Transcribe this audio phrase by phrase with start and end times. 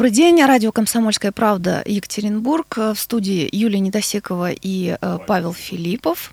[0.00, 0.42] Добрый день.
[0.42, 2.74] Радио «Комсомольская правда» Екатеринбург.
[2.74, 6.32] В студии Юлия Недосекова и э, Павел Филиппов.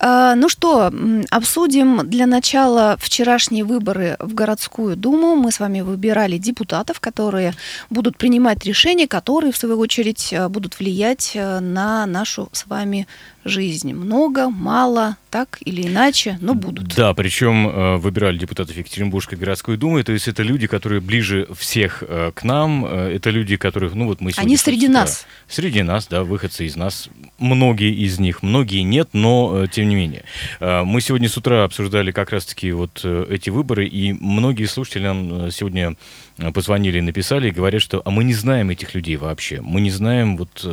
[0.00, 0.92] Э, ну что,
[1.30, 5.36] обсудим для начала вчерашние выборы в городскую думу.
[5.36, 7.54] Мы с вами выбирали депутатов, которые
[7.88, 13.06] будут принимать решения, которые, в свою очередь, э, будут влиять на нашу с вами
[13.48, 13.92] жизнь.
[13.92, 16.94] Много, мало, так или иначе, но будут.
[16.94, 22.02] Да, причем э, выбирали депутатов Екатеринбургской городской думы, то есть это люди, которые ближе всех
[22.06, 24.48] э, к нам, э, это люди, которых, ну вот мы сегодня...
[24.48, 25.26] Они среди нас.
[25.48, 27.08] Среди нас, да, выходцы из нас.
[27.38, 30.24] Многие из них, многие нет, но тем не менее.
[30.60, 35.96] Мы сегодня с утра обсуждали как раз-таки вот эти выборы, и многие слушатели нам сегодня
[36.54, 39.60] позвонили и написали, и говорят, что а мы не знаем этих людей вообще.
[39.60, 40.66] Мы не знаем, вот,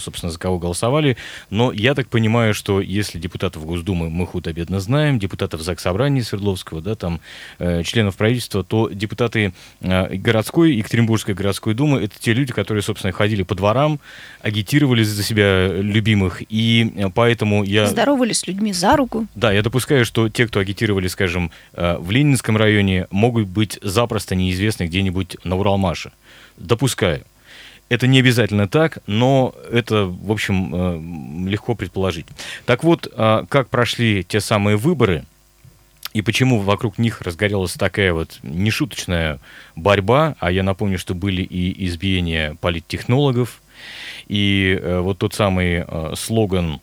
[0.00, 1.16] собственно, за кого голосовали,
[1.50, 6.94] но я так понимаю, что если депутатов Госдумы мы худо-бедно знаем, депутатов Заксобрания Свердловского, да,
[6.94, 7.20] там,
[7.58, 13.12] э, членов правительства, то депутаты э, городской, Екатеринбургской городской думы, это те люди, которые, собственно,
[13.12, 14.00] ходили по дворам,
[14.40, 17.86] агитировали за себя любимых, и э, поэтому я...
[17.86, 19.26] Здоровались с людьми за руку.
[19.34, 24.34] Да, я допускаю, что те, кто агитировали, скажем, э, в Ленинском районе, могут быть запросто
[24.34, 25.11] неизвестны где-нибудь
[25.44, 26.12] на Уралмаше.
[26.56, 27.24] Допускаю.
[27.88, 32.26] Это не обязательно так, но это, в общем, э, легко предположить.
[32.64, 35.24] Так вот, а, как прошли те самые выборы,
[36.14, 39.40] и почему вокруг них разгорелась такая вот нешуточная
[39.76, 43.60] борьба, а я напомню, что были и избиения политтехнологов,
[44.26, 46.80] и э, вот тот самый э, слоган,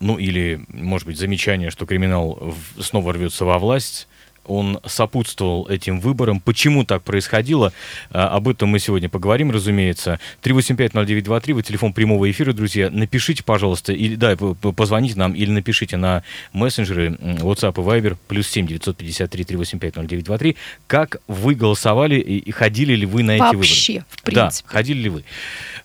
[0.00, 4.08] ну или, может быть, замечание, что криминал снова рвется во власть,
[4.46, 6.40] он сопутствовал этим выборам.
[6.40, 7.72] Почему так происходило?
[8.10, 10.20] А, об этом мы сегодня поговорим, разумеется.
[10.42, 12.90] 3850923, вы телефон прямого эфира, друзья.
[12.90, 16.22] Напишите, пожалуйста, или да, позвоните нам или напишите на
[16.52, 20.56] мессенджеры WhatsApp и Viber, плюс 7 953 385 0923,
[20.86, 23.68] как вы голосовали и ходили ли вы на эти Вообще, выборы?
[23.68, 24.64] Вообще, в принципе.
[24.66, 25.24] Да, ходили ли вы?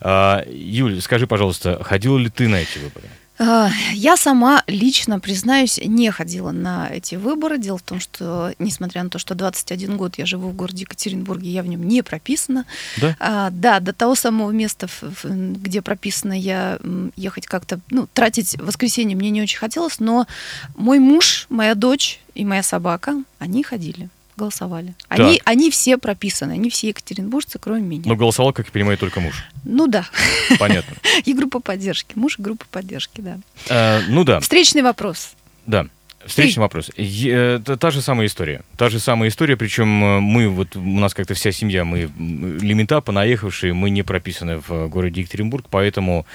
[0.00, 3.06] А, Юль, скажи, пожалуйста, ходила ли ты на эти выборы?
[3.44, 7.58] А, я сама лично, признаюсь, не ходила на эти выборы.
[7.58, 11.50] Дело в том, что, несмотря на то, что 21 год я живу в городе Екатеринбурге,
[11.50, 12.66] я в нем не прописана.
[13.00, 13.16] Да?
[13.18, 14.86] А, да, до того самого места,
[15.24, 16.78] где прописана я,
[17.16, 20.28] ехать как-то, ну, тратить воскресенье мне не очень хотелось, но
[20.76, 24.08] мой муж, моя дочь и моя собака, они ходили
[24.42, 24.94] голосовали.
[25.08, 28.02] Они, они все прописаны, они все екатеринбуржцы, кроме меня.
[28.06, 29.44] Но голосовал, как я понимаю, только муж.
[29.64, 30.04] Ну да.
[30.58, 30.96] Понятно.
[31.24, 32.12] И группа поддержки.
[32.16, 33.38] Муж и группа поддержки, да.
[33.70, 34.40] А, ну да.
[34.40, 35.34] Встречный вопрос.
[35.66, 35.86] Да.
[36.26, 36.90] Встречный вопрос.
[36.96, 38.62] Это та же самая история.
[38.76, 43.00] Та же самая история, причем э, мы, вот у нас как-то вся семья, мы лимита,
[43.00, 46.26] понаехавшие, мы не прописаны в городе Екатеринбург, поэтому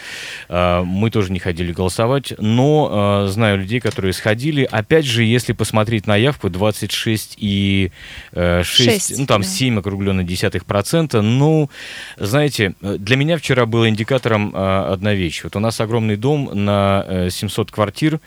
[0.50, 4.68] э, мы тоже не ходили голосовать, но э, знаю людей, которые сходили.
[4.70, 7.92] Опять же, если посмотреть на явку, 26 и
[8.34, 9.48] э, 6, 6, ну там да.
[9.48, 11.70] 7 округленно десятых процента, ну,
[12.18, 15.44] знаете, для меня вчера было индикатором э, одна вещь.
[15.44, 18.20] Вот у нас огромный дом на э, 700 квартир,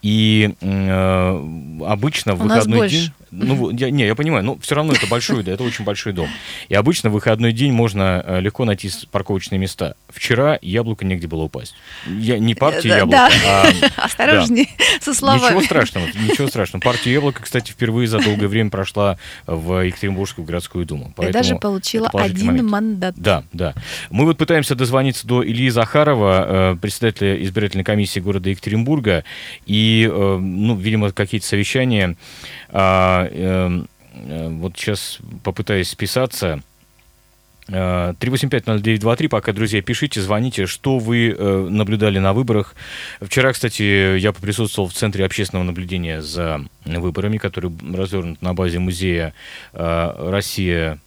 [0.00, 1.01] и э, Э,
[1.86, 3.12] обычно в выходной день...
[3.32, 6.28] Ну, я, не, я понимаю, но все равно это большой, да, это очень большой дом.
[6.68, 9.94] И обычно в выходной день можно э, легко найти парковочные места.
[10.10, 11.74] Вчера яблоко негде было упасть.
[12.06, 13.70] Я не партия яблоко, а...
[13.96, 14.68] Осторожнее
[15.00, 15.44] со словами.
[15.44, 16.82] Ничего страшного, ничего страшного.
[16.82, 19.16] Партия яблоко, кстати, впервые за долгое время прошла
[19.46, 21.14] в Екатеринбургскую городскую думу.
[21.22, 23.14] И даже получила один мандат.
[23.16, 23.72] Да, да.
[24.10, 29.24] Мы вот пытаемся дозвониться до Ильи Захарова, э, председателя избирательной комиссии города Екатеринбурга,
[29.64, 32.16] и, ну, видимо, какие-то совещания.
[33.30, 36.62] Эм, э, вот сейчас попытаюсь списаться.
[37.68, 42.74] 3850923, э, пока, друзья, пишите, звоните, что вы э, наблюдали на выборах.
[43.20, 49.32] Вчера, кстати, я поприсутствовал в Центре общественного наблюдения за выборами, который развернут на базе музея
[49.72, 50.98] э, «Россия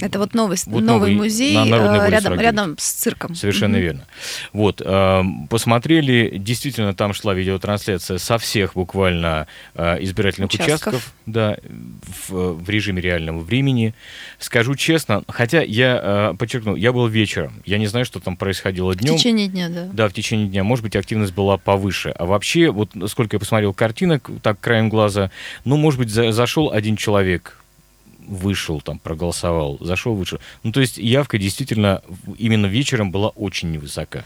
[0.00, 3.34] это вот новый, вот новый, новый музей на рядом, рядом с цирком.
[3.34, 3.80] Совершенно mm-hmm.
[3.80, 4.06] верно.
[4.52, 11.56] Вот, э, посмотрели, действительно, там шла видеотрансляция со всех буквально э, избирательных участков, участков да,
[12.28, 13.94] в, в режиме реального времени.
[14.38, 18.94] Скажу честно, хотя я, э, подчеркну, я был вечером, я не знаю, что там происходило
[18.94, 19.14] днем.
[19.14, 19.88] В течение дня, да.
[19.92, 22.10] Да, в течение дня, может быть, активность была повыше.
[22.10, 25.30] А вообще, вот сколько я посмотрел картинок, так, краем глаза,
[25.64, 27.58] ну, может быть, за, зашел один человек,
[28.26, 30.38] вышел, там, проголосовал, зашел, вышел.
[30.62, 32.02] Ну, то есть явка действительно
[32.38, 34.24] именно вечером была очень невысока.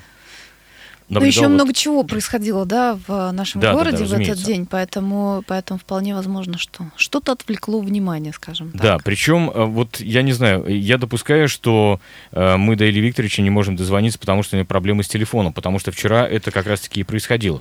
[1.11, 1.49] Ну, еще вот...
[1.49, 5.81] много чего происходило, да, в нашем да, городе да, да, в этот день, поэтому, поэтому
[5.81, 8.81] вполне возможно, что что-то отвлекло внимание, скажем так.
[8.81, 12.01] Да, причем, э, вот я не знаю, я допускаю, что
[12.31, 15.53] э, мы до Ильи Викторовича не можем дозвониться, потому что у него проблемы с телефоном,
[15.53, 17.61] потому что вчера это как раз-таки и происходило.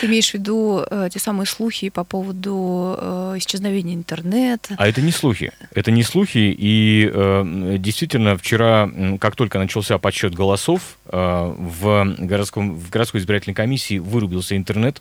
[0.00, 4.74] Ты имеешь в виду э, те самые слухи по поводу э, исчезновения интернета?
[4.78, 5.52] А это не слухи.
[5.74, 6.54] Это не слухи.
[6.56, 8.90] И э, действительно, вчера,
[9.20, 15.00] как только начался подсчет голосов, э, в, городском, в городской избирательной комиссии вырубился интернет.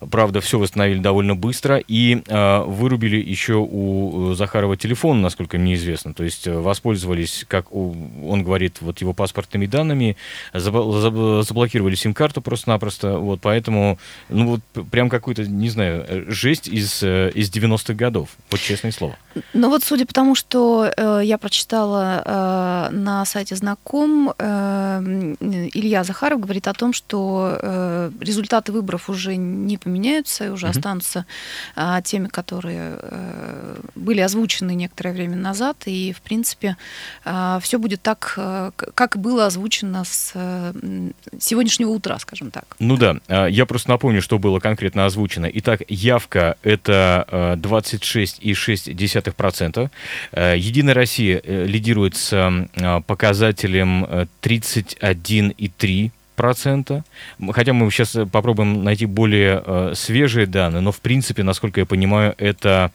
[0.00, 6.14] Правда, все восстановили довольно быстро и э, вырубили еще у Захарова телефон, насколько мне известно.
[6.14, 10.16] То есть э, воспользовались, как он говорит, вот его паспортными данными,
[10.52, 13.18] заблокировали сим-карту просто-напросто.
[13.18, 13.98] Вот, поэтому,
[14.28, 18.30] ну вот прям какой-то, не знаю, э, жесть из, э, из 90-х годов.
[18.50, 19.16] Вот честное слово.
[19.52, 25.34] Ну вот судя по тому, что э, я прочитала э, на сайте знаком, э,
[25.74, 30.70] Илья Захаров говорит о том, что э, результаты выборов уже не поменяются и уже mm-hmm.
[30.70, 31.26] останутся
[31.76, 36.76] э, теми, которые э, были озвучены некоторое время назад, и в принципе
[37.24, 40.72] э, все будет так, э, как было озвучено с э,
[41.38, 42.64] сегодняшнего утра, скажем так.
[42.80, 45.48] Ну да, э, я просто напомню, что было конкретно озвучено.
[45.54, 49.90] Итак, явка это э, 26,6 0,2%.
[50.32, 54.04] Э, Единая Россия лидирует с э, показателем
[54.42, 56.10] 31,3%.
[56.36, 57.02] Процента.
[57.50, 62.92] Хотя мы сейчас попробуем найти более свежие данные, но в принципе, насколько я понимаю, это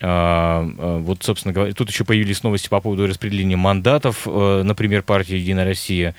[0.00, 6.16] вот, собственно говоря, тут еще появились новости по поводу распределения мандатов, например, партии «Единая Россия».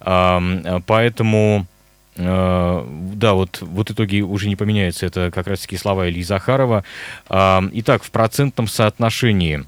[0.00, 1.68] Поэтому
[2.16, 5.06] Э, да, вот, вот итоги уже не поменяются.
[5.06, 6.84] Это как раз-таки слова Ильи Захарова.
[7.28, 9.64] Итак, в процентном соотношении,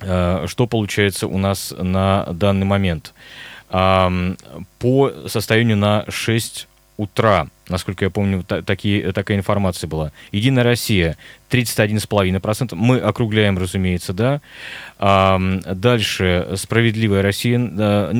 [0.00, 3.12] э, что получается у нас на данный момент?
[3.70, 10.12] По состоянию на 6 утра, насколько я помню, такие, такая информация была.
[10.32, 11.16] Единая Россия
[11.50, 12.74] 31,5%.
[12.74, 14.40] Мы округляем, разумеется, да.
[14.98, 17.58] А, дальше «Справедливая Россия»,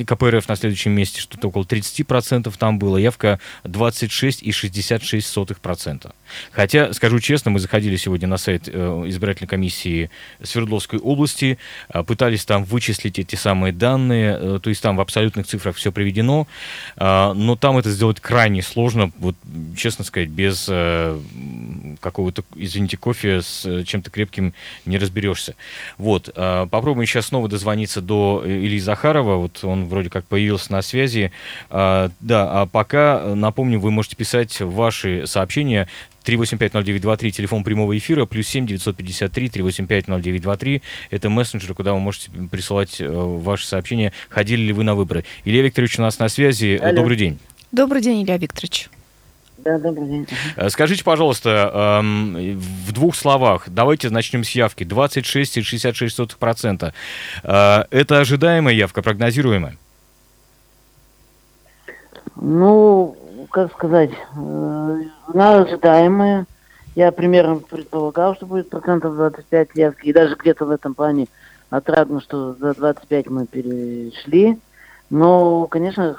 [0.04, 6.12] КПРФ на следующем месте, что-то около 30% там было, явка 26,66%.
[6.52, 10.10] Хотя, скажу честно, мы заходили сегодня на сайт э, избирательной комиссии
[10.42, 11.56] Свердловской области,
[11.88, 15.92] э, пытались там вычислить эти самые данные, э, то есть там в абсолютных цифрах все
[15.92, 16.46] приведено,
[16.96, 19.36] но там это сделать крайне сложно, вот
[19.76, 20.68] честно сказать, без
[22.00, 24.54] какого-то, извините, кофе с э, чем-то крепким
[24.86, 25.54] не разберешься.
[25.96, 26.30] Вот.
[26.34, 29.36] А, попробуем сейчас снова дозвониться до э, Ильи Захарова.
[29.36, 31.32] Вот он вроде как появился на связи.
[31.70, 35.88] А, да, а пока, напомню, вы можете писать ваши сообщения
[36.24, 40.82] 3850923, телефон прямого эфира, плюс 7 953 3850923.
[41.10, 44.12] Это мессенджер, куда вы можете присылать э, ваши сообщения.
[44.28, 45.24] Ходили ли вы на выборы?
[45.44, 46.78] Илья Викторович у нас на связи.
[46.80, 46.96] Алло.
[46.96, 47.38] Добрый день.
[47.72, 48.88] Добрый день, Илья Викторович.
[49.58, 50.26] Да, добрый день.
[50.56, 54.84] Э, скажите, пожалуйста, эм, в двух словах, давайте начнем с явки.
[54.84, 56.94] 26,66%.
[57.42, 59.76] Э, это ожидаемая явка, прогнозируемая?
[62.36, 63.16] Ну,
[63.50, 66.46] как сказать, э, она ожидаемая.
[66.94, 70.06] Я примерно предполагал, что будет процентов 25 явки.
[70.06, 71.26] И даже где-то в этом плане
[71.68, 74.56] отрадно, что за 25 мы перешли.
[75.10, 76.16] Но, конечно,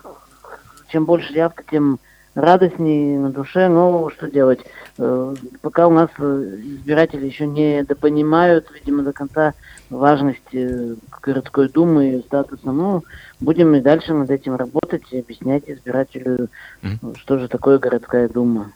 [0.92, 2.00] чем больше явка, тем
[2.36, 4.60] радостней на душе, но что делать?
[4.98, 9.54] Э, пока у нас э, избиратели еще не допонимают, видимо, до конца
[9.90, 13.04] важности городской думы и статуса, ну,
[13.40, 16.50] будем и дальше над этим работать и объяснять избирателю,
[16.81, 17.18] mm-hmm.
[17.18, 18.71] что же такое городская дума.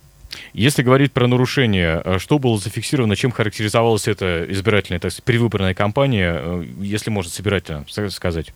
[0.53, 5.73] Если говорить про нарушения, э, что было зафиксировано, чем характеризовалась эта избирательная, так сказать, предвыборная
[5.73, 8.53] кампания, если можно собирательно сказать?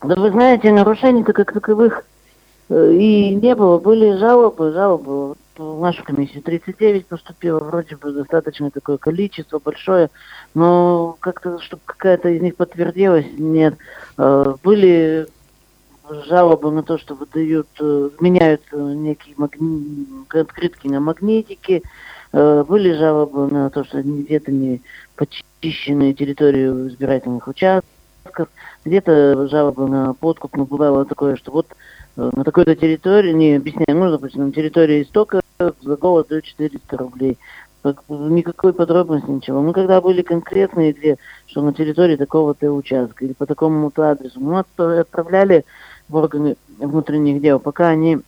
[0.00, 2.17] Да вы знаете, нарушений-то как таковых Э,
[2.70, 6.42] и не было, были жалобы, жалобы в нашу комиссию.
[6.42, 10.10] 39 поступило, вроде бы достаточно такое количество большое,
[10.54, 13.74] но как-то, чтобы какая-то из них подтвердилась, нет.
[14.18, 15.26] Э, были
[16.26, 20.06] жалобы на то, что выдают, э, меняют некие магни...
[20.28, 21.82] открытки на магнитики,
[22.30, 24.82] были жалобы на то, что где-то не
[25.16, 28.48] почищенные территории избирательных участков,
[28.84, 33.96] где-то жалобы на подкуп, но бывало такое, что вот Э, на такой-то территории, не объясняю,
[33.96, 37.38] ну, допустим, на территории истока за голод дают 400 рублей.
[38.08, 39.62] Никакой подробности, ничего.
[39.62, 44.58] Мы когда были конкретные, где, что на территории такого-то участка или по такому-то адресу, мы
[44.58, 45.64] отправляли
[46.08, 48.18] в органы внутренних дел, пока они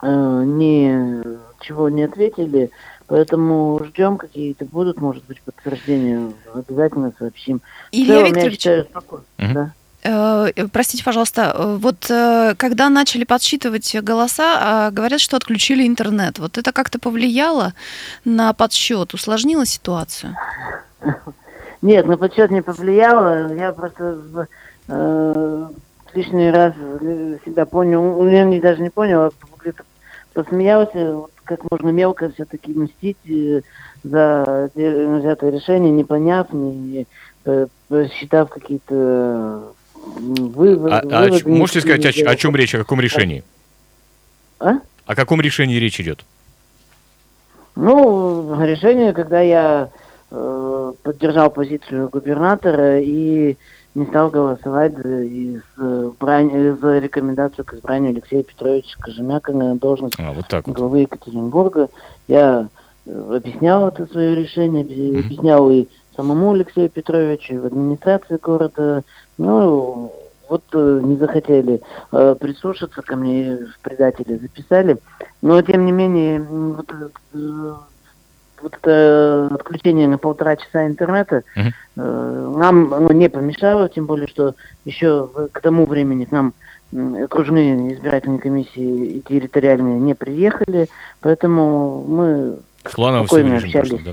[0.00, 2.70] э, ничего не ответили,
[3.06, 7.60] поэтому ждем какие-то будут, может быть, подтверждения, обязательно сообщим.
[7.92, 8.86] Илья Викторович, я считаю.
[9.38, 9.52] Uh-huh.
[9.52, 9.72] Да.
[10.08, 16.38] Э, простите, пожалуйста, э, вот э, когда начали подсчитывать голоса, а, говорят, что отключили интернет.
[16.38, 17.74] Вот это как-то повлияло
[18.24, 20.34] на подсчет, усложнило ситуацию?
[21.82, 23.52] Нет, на подсчет не повлияло.
[23.54, 24.48] Я просто
[24.88, 25.68] э,
[26.14, 26.72] лишний раз
[27.44, 29.84] себя понял, ну, я даже не понял, а где-то
[30.32, 33.18] посмеялся, вот, как можно мелко все-таки мстить
[34.04, 37.06] за взятое решение, не поняв, не, не
[38.08, 39.74] считав какие-то
[40.18, 40.94] выводы.
[40.94, 43.44] А, а выводы можете сказать, о, о чем речь, о каком решении?
[44.60, 44.78] А?
[45.06, 46.24] О каком решении речь идет?
[47.76, 49.90] Ну, решение, когда я
[50.30, 53.56] э, поддержал позицию губернатора и
[53.94, 60.32] не стал голосовать за, из, за рекомендацию к избранию Алексея Петровича Кожемяка на должность а,
[60.32, 60.76] вот так вот.
[60.76, 61.88] главы Екатеринбурга.
[62.26, 62.68] Я
[63.06, 65.18] э, объяснял это свое решение, mm-hmm.
[65.20, 65.86] объяснял и
[66.18, 69.04] самому Алексею Петровичу, и в администрации города.
[69.38, 70.12] Ну,
[70.48, 74.96] вот э, не захотели э, прислушаться ко мне, в предатели записали.
[75.42, 76.90] Но, тем не менее, вот,
[77.34, 77.72] э,
[78.62, 81.70] вот это отключение на полтора часа интернета uh-huh.
[81.96, 86.52] э, нам оно не помешало, тем более, что еще к тому времени к нам
[87.22, 90.88] окружные избирательные комиссии и территориальные не приехали,
[91.20, 92.56] поэтому мы
[92.94, 93.90] Планово спокойно общались.
[93.90, 94.12] Прошло, да?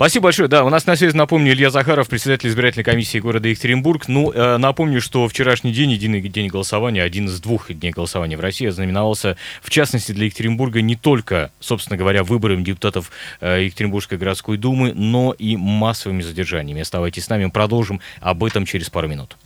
[0.00, 0.48] Спасибо большое.
[0.48, 4.08] Да, у нас на связи, напомню, Илья Захаров, председатель избирательной комиссии города Екатеринбург.
[4.08, 8.40] Ну, э, напомню, что вчерашний день, единый день голосования, один из двух дней голосования в
[8.40, 13.10] России, знаменовался, в частности, для Екатеринбурга не только, собственно говоря, выборами депутатов
[13.42, 16.80] э, Екатеринбургской городской думы, но и массовыми задержаниями.
[16.80, 19.36] Оставайтесь с нами, продолжим об этом через пару минут.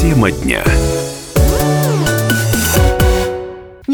[0.00, 0.64] Тема дня.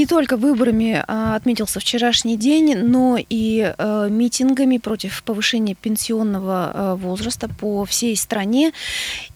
[0.06, 6.94] Не только выборами а, отметился вчерашний день, но и а, митингами против повышения пенсионного а,
[6.94, 8.70] возраста по всей стране.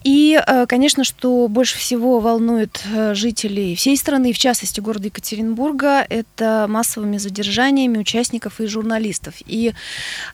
[0.05, 6.67] И, а, конечно, что больше всего волнует жителей всей страны, в частности города Екатеринбурга, это
[6.69, 9.33] массовыми задержаниями участников и журналистов.
[9.45, 9.73] И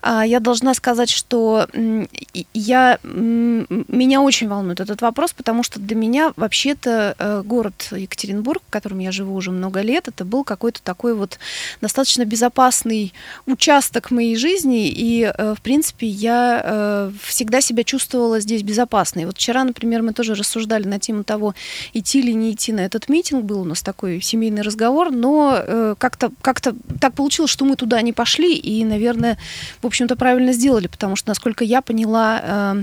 [0.03, 1.67] а, я должна сказать, что
[2.53, 8.99] я, меня очень волнует этот вопрос, потому что для меня вообще-то город Екатеринбург, в котором
[8.99, 11.39] я живу уже много лет, это был какой-то такой вот
[11.81, 13.13] достаточно безопасный
[13.45, 19.25] участок моей жизни, и, э, в принципе, я э, всегда себя чувствовала здесь безопасной.
[19.25, 21.55] Вот вчера, например, мы тоже рассуждали на тему того,
[21.93, 25.95] идти или не идти на этот митинг, был у нас такой семейный разговор, но э,
[25.97, 29.37] как-то как так получилось, что мы туда не пошли, и, наверное,
[29.81, 32.77] в общем-то, правильно сделали, потому что, насколько я поняла,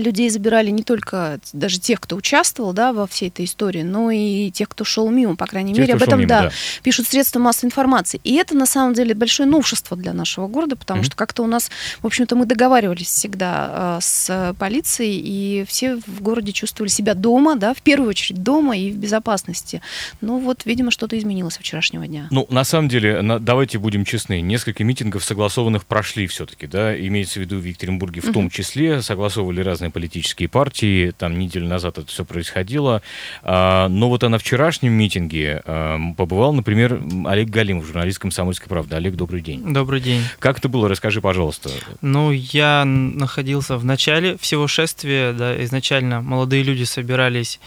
[0.00, 4.50] людей забирали не только даже тех, кто участвовал да, во всей этой истории, но и
[4.50, 5.94] тех, кто шел мимо, по крайней тех, мере.
[5.94, 6.52] Об этом мимо, да, да.
[6.82, 8.20] пишут средства массовой информации.
[8.24, 11.06] И это на самом деле большое новшество для нашего города, потому mm-hmm.
[11.06, 16.22] что как-то у нас, в общем-то, мы договаривались всегда э, с полицией, и все в
[16.22, 19.82] городе чувствовали себя дома, да, в первую очередь дома и в безопасности.
[20.20, 22.28] Ну вот, видимо, что-то изменилось со вчерашнего дня.
[22.30, 27.34] Ну, на самом деле, на, давайте будем честны, несколько митингов согласованных прошли все-таки, да, имеется
[27.34, 28.32] в виду в Екатеринбурге в mm-hmm.
[28.32, 33.02] том числе, согласовывали разные разные политические партии, там неделю назад это все происходило.
[33.42, 38.96] А, но вот на вчерашнем митинге а, побывал, например, Олег Галимов, журналист «Комсомольской правды».
[38.96, 39.72] Олег, добрый день.
[39.72, 40.22] Добрый день.
[40.38, 40.88] Как это было?
[40.88, 41.70] Расскажи, пожалуйста.
[42.02, 45.32] Ну, я находился в начале всего шествия.
[45.32, 47.60] Да, изначально молодые люди собирались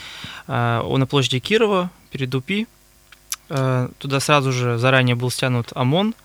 [0.48, 2.68] а, на площади Кирова перед УПИ.
[3.48, 6.16] Туда сразу же заранее был стянут ОМОН,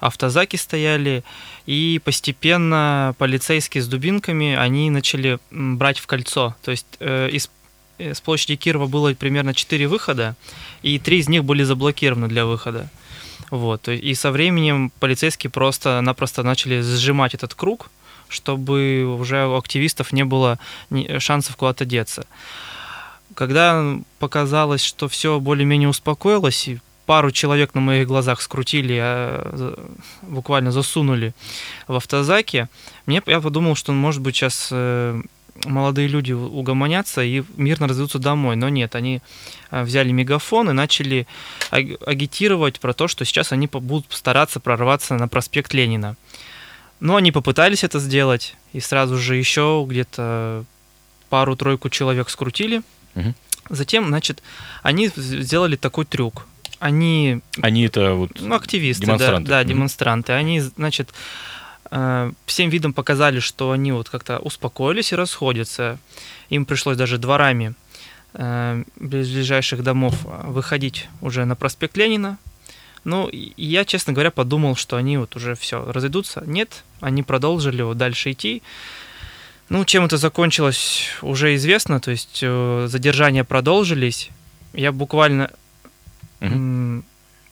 [0.00, 1.24] автозаки стояли,
[1.64, 6.54] и постепенно полицейские с дубинками, они начали брать в кольцо.
[6.62, 7.50] То есть э, из
[7.98, 10.36] э, с площади Кирова было примерно 4 выхода,
[10.82, 12.88] и три из них были заблокированы для выхода.
[13.50, 13.88] Вот.
[13.88, 17.90] И со временем полицейские просто-напросто начали сжимать этот круг,
[18.28, 20.58] чтобы уже у активистов не было
[21.18, 22.26] шансов куда-то деться.
[23.36, 29.76] Когда показалось, что все более-менее успокоилось, и пару человек на моих глазах скрутили, а
[30.22, 31.34] буквально засунули
[31.86, 32.70] в автозаке,
[33.04, 35.20] мне, я подумал, что, может быть, сейчас э,
[35.66, 38.56] молодые люди угомонятся и мирно разойдутся домой.
[38.56, 39.20] Но нет, они
[39.70, 41.26] э, взяли мегафон и начали
[41.70, 46.16] агитировать про то, что сейчас они будут стараться прорваться на проспект Ленина.
[47.00, 50.64] Но они попытались это сделать, и сразу же еще где-то
[51.28, 52.80] пару-тройку человек скрутили.
[53.16, 53.34] Угу.
[53.70, 54.42] Затем, значит,
[54.82, 56.46] они сделали такой трюк
[56.78, 57.40] они...
[57.62, 59.48] Они это вот ну, активисты, демонстранты.
[59.48, 60.32] Да, да, демонстранты.
[60.32, 61.10] Они, значит,
[61.90, 65.98] э, всем видом показали, что они вот как-то успокоились и расходятся.
[66.50, 67.74] Им пришлось даже дворами
[68.34, 72.38] э, ближайших домов выходить уже на проспект Ленина.
[73.04, 76.42] Ну, я, честно говоря, подумал, что они вот уже все разойдутся.
[76.44, 78.62] Нет, они продолжили вот дальше идти.
[79.68, 82.00] Ну, чем это закончилось, уже известно.
[82.00, 84.30] То есть э, задержания продолжились.
[84.72, 85.50] Я буквально
[86.40, 87.02] Угу.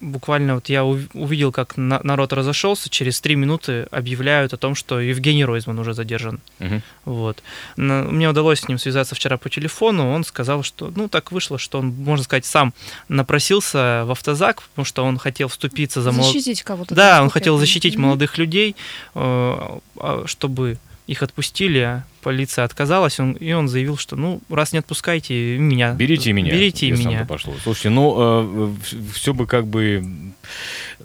[0.01, 5.45] буквально вот я увидел, как народ разошелся, через три минуты объявляют о том, что Евгений
[5.45, 6.41] Ройзман уже задержан.
[6.61, 6.83] Угу.
[7.07, 7.43] Вот.
[7.77, 11.79] Мне удалось с ним связаться вчера по телефону, он сказал, что, ну, так вышло, что
[11.79, 12.75] он, можно сказать, сам
[13.09, 16.13] напросился в автозак, потому что он хотел вступиться за...
[16.13, 16.95] Защитить кого-то.
[16.95, 18.77] Да, он хотел защитить молодых людей,
[19.15, 24.79] э, а, чтобы их отпустили, полиция отказалась, он, и он заявил, что ну, раз не
[24.79, 25.93] отпускайте меня.
[25.93, 26.51] Берите меня.
[26.51, 27.27] Берите меня.
[27.27, 27.55] Пошло.
[27.63, 28.75] Слушайте, ну, э,
[29.13, 30.03] все бы как бы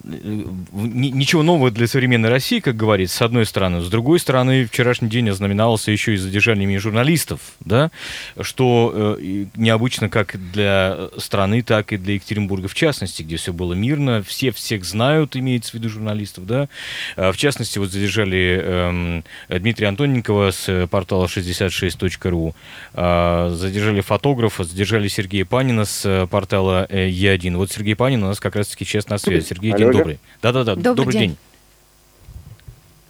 [0.03, 3.81] ничего нового для современной России, как говорится, с одной стороны.
[3.81, 7.91] С другой стороны, вчерашний день ознаменовался еще и задержаниями журналистов, да,
[8.39, 13.73] что э, необычно как для страны, так и для Екатеринбурга в частности, где все было
[13.73, 16.69] мирно, все всех знают, имеется в виду журналистов, да.
[17.15, 22.53] А в частности, вот задержали э, Дмитрия Антоненкова с портала 66.ru,
[22.93, 27.55] э, задержали фотографа, задержали Сергея Панина с портала Е1.
[27.57, 29.45] Вот Сергей Панин у нас как раз-таки сейчас на связи.
[29.45, 30.19] Сергей, день добрый.
[30.41, 31.21] Да-да-да, добрый, добрый день.
[31.29, 31.37] день.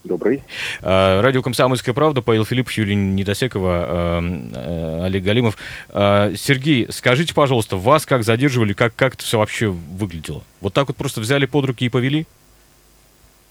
[0.03, 0.43] Добрый.
[0.81, 5.57] А, радио «Комсомольская правда», Павел Филипп, Юлия Недосекова, а, а, Олег Галимов.
[5.89, 10.43] Сергей, скажите, пожалуйста, вас как задерживали, как, как это все вообще выглядело?
[10.61, 12.25] Вот так вот просто взяли под руки и повели?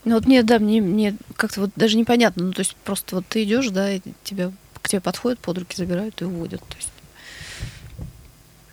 [0.05, 2.45] Ну вот мне, да, мне, мне как-то вот даже непонятно.
[2.45, 5.77] Ну, то есть просто вот ты идешь, да, и тебя, к тебе подходят, под руки
[5.77, 6.61] забирают и уводят.
[6.61, 6.93] То есть...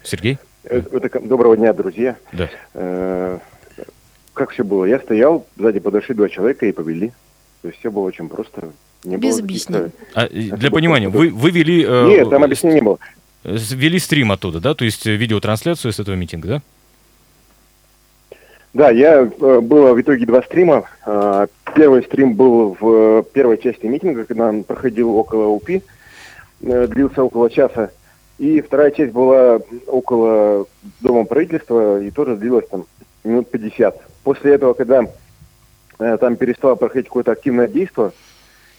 [0.04, 0.38] Сергей?
[0.64, 2.16] Э, это, доброго дня, друзья.
[2.32, 2.50] Да.
[4.36, 4.86] Э, как все было?
[4.86, 7.12] Я стоял, сзади подошли два человека и повели.
[7.62, 8.72] То есть все было очень просто.
[9.04, 9.92] Не Без объяснений.
[10.14, 11.84] А, для понимания, вы, вы вели...
[11.88, 13.00] Э, Нет, там объяснений не было.
[13.44, 14.74] Вели стрим оттуда, да?
[14.74, 16.62] То есть видеотрансляцию с этого митинга, да?
[18.74, 20.84] Да, я э, было в итоге два стрима.
[21.06, 25.82] Э, первый стрим был в э, первой части митинга, когда он проходил около УПИ,
[26.62, 27.92] э, длился около часа.
[28.38, 30.66] И вторая часть была около
[31.00, 32.86] Дома правительства и тоже длилась там
[33.26, 34.02] минут 50.
[34.24, 35.04] После этого, когда
[36.00, 38.12] э, там перестало проходить какое-то активное действие,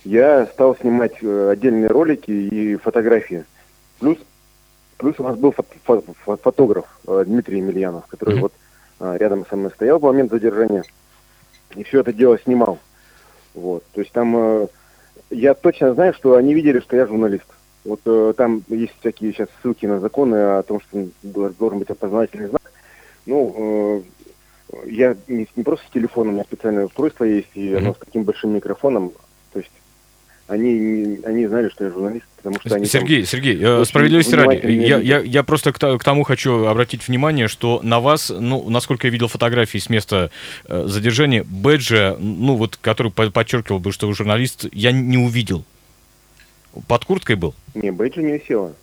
[0.04, 3.44] я стал снимать э, отдельные ролики и фотографии.
[3.98, 4.18] Плюс,
[4.98, 6.12] плюс у нас был фото, фото,
[6.42, 8.40] фотограф э, Дмитрий Емельянов, который mm-hmm.
[8.40, 8.52] вот
[9.00, 10.84] э, рядом со мной стоял в момент задержания
[11.74, 12.78] и все это дело снимал.
[13.54, 14.66] Вот, то есть там э,
[15.30, 17.46] я точно знаю, что они видели, что я журналист.
[17.84, 22.48] Вот э, там есть всякие сейчас ссылки на законы о том, что должен быть опознавательный
[22.48, 22.62] знак.
[23.24, 24.02] Ну, э,
[24.86, 28.24] я не, не просто с телефоном, у меня специальное устройство есть, и оно с таким
[28.24, 29.12] большим микрофоном.
[29.52, 29.70] То есть
[30.48, 32.86] они, они знали, что я журналист, потому что они...
[32.86, 37.06] Сергей, там, Sергей, э, справедливости ради, я, я, я просто к, к тому хочу обратить
[37.06, 40.30] внимание, что на вас, ну, насколько я видел фотографии с места
[40.66, 45.64] э, задержания, бэджа, ну, вот, который подчеркивал бы, что вы журналист, я не увидел.
[46.86, 47.54] Под курткой был?
[47.74, 48.74] Не, бэджа не висело.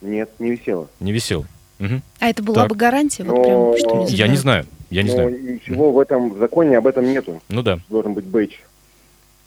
[0.00, 0.88] Нет, не висело.
[1.00, 1.46] Не висел.
[1.80, 2.02] Угу.
[2.20, 2.68] А это была так.
[2.68, 3.24] бы гарантия?
[3.24, 4.66] Вот прям, что не я не знаю.
[4.90, 5.42] Я не Но знаю.
[5.42, 7.40] Ничего в этом законе об этом нету.
[7.48, 7.78] Ну да.
[7.88, 8.54] Должен быть бейдж.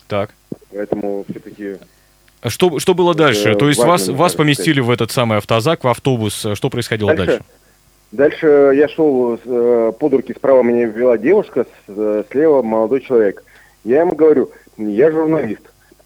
[0.07, 0.33] Так.
[0.71, 1.77] Поэтому все-таки...
[2.41, 3.55] А что, что было дальше?
[3.55, 6.45] То есть вас, вас поместили в этот самый автозак, в автобус.
[6.53, 7.41] Что происходило дальше?
[8.11, 13.43] Дальше, дальше я шел э, под руки, справа меня вела девушка, э, слева молодой человек.
[13.83, 15.61] Я ему говорю, я журналист,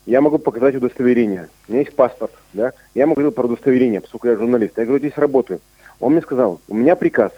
[0.06, 4.28] я могу показать удостоверение, у меня есть паспорт, да, я ему говорил про удостоверение, поскольку
[4.28, 4.78] я журналист.
[4.78, 5.60] Я говорю, здесь работаю.
[6.00, 7.32] Он мне сказал, у меня приказ.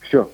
[0.00, 0.28] Все,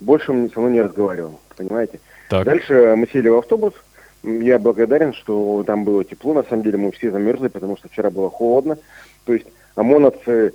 [0.00, 2.00] больше он со мной не разговаривал, понимаете?
[2.28, 2.44] Так.
[2.44, 3.74] Дальше мы сели в автобус.
[4.22, 6.32] Я благодарен, что там было тепло.
[6.32, 8.78] На самом деле мы все замерзли, потому что вчера было холодно.
[9.24, 10.54] То есть ОМОНовцы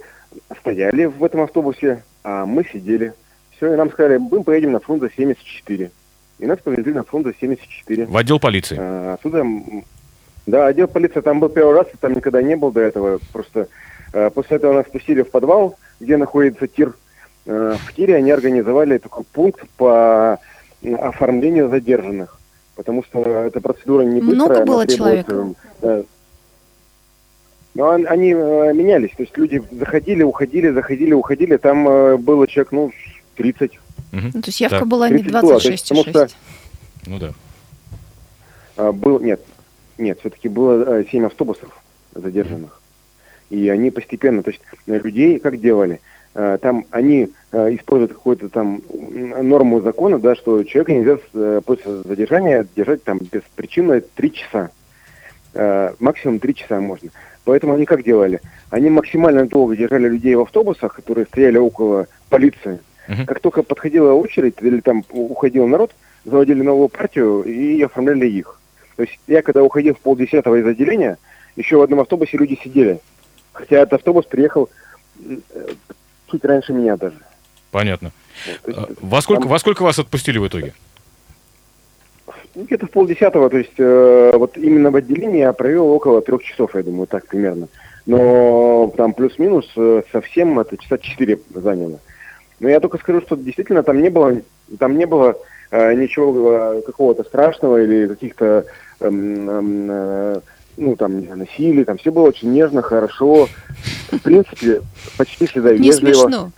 [0.60, 3.14] стояли в этом автобусе, а мы сидели.
[3.56, 5.92] Все, и нам сказали, мы поедем на Фрунзе 74.
[6.40, 8.06] И нас повезли на Фрунзе 74.
[8.06, 8.78] В отдел полиции?
[8.80, 9.46] А, отсюда...
[10.48, 13.20] Да, отдел полиции там был первый раз, там никогда не был до этого.
[13.32, 13.68] Просто
[14.14, 17.09] а, после этого нас спустили в подвал, где находится тир Э,
[17.46, 20.40] в Кире они организовали такой пункт по
[20.84, 22.40] оформлению задержанных,
[22.76, 24.36] потому что эта процедура не быстрая.
[24.36, 25.28] Много было человек?
[25.82, 26.04] Э,
[27.76, 32.92] но они э, менялись, то есть люди заходили, уходили, заходили, уходили, там было человек, ну,
[33.36, 33.72] 30.
[33.72, 33.80] Угу.
[34.12, 34.88] Ну, то есть явка так.
[34.88, 36.28] была не 26, было, что,
[37.06, 37.34] Ну да.
[38.76, 39.42] А, был, нет,
[39.98, 41.70] нет, все-таки было 7 автобусов
[42.14, 42.82] задержанных.
[43.50, 48.82] И они постепенно, то есть людей как делали– Э, там они э, используют какую-то там
[48.90, 54.70] норму закона, да, что человека нельзя э, после задержания держать там без причины три часа.
[56.00, 57.10] Максимум три часа можно.
[57.44, 58.40] Поэтому они как делали?
[58.70, 62.80] Они максимально долго держали людей в автобусах, которые стояли около полиции.
[63.26, 65.92] Как только подходила очередь или там уходил народ,
[66.24, 68.60] заводили новую партию и оформляли их.
[68.96, 71.18] То есть я когда уходил в полдесятого из отделения,
[71.56, 73.00] еще в одном автобусе люди сидели.
[73.52, 74.70] Хотя этот автобус приехал
[76.30, 77.18] чуть раньше меня даже.
[77.72, 78.12] Понятно.
[78.66, 79.52] Вот, есть, во, сколько, там...
[79.52, 80.74] во сколько вас отпустили в итоге?
[82.56, 86.44] Ну, где-то в полдесятого, то есть э, вот именно в отделении я провел около трех
[86.44, 87.68] часов, я думаю, так примерно.
[88.06, 92.00] Но там плюс-минус э, совсем это часа четыре заняло.
[92.60, 94.42] Но я только скажу, что действительно там не было,
[94.80, 95.38] там не было
[95.72, 98.66] э, ничего э, какого-то страшного или каких-то
[99.00, 100.40] э, э,
[100.80, 103.48] ну, там, насилие, там все было очень нежно, хорошо.
[104.12, 104.82] В принципе,
[105.18, 106.14] почти всегда не вежливо.
[106.14, 106.52] смешно.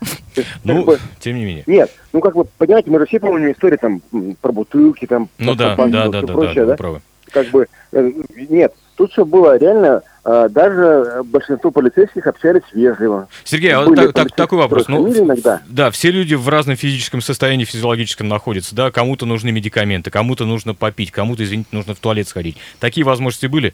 [0.63, 1.63] ну, бы, тем не менее.
[1.67, 4.01] Нет, ну, как бы, понимаете, мы же все помним истории там
[4.39, 7.01] про бутылки, там, ну, да, да, да, да, прочее, да, да, правы.
[7.31, 8.12] Как бы, э,
[8.49, 13.27] нет, тут все было реально, а, даже большинство полицейских общались вежливо.
[13.43, 14.88] Сергей, а так, так, такой вопрос.
[14.88, 15.62] Ну, иногда.
[15.67, 20.75] Да, все люди в разном физическом состоянии, физиологическом находятся, да, кому-то нужны медикаменты, кому-то нужно
[20.75, 22.57] попить, кому-то, извините, нужно в туалет сходить.
[22.79, 23.73] Такие возможности были?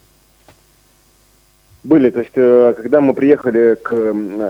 [1.88, 3.94] Были, то есть, э, когда мы приехали к